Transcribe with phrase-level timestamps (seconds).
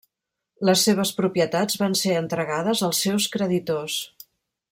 [0.69, 4.01] Les seves propietats van ser entregades als seus creditors.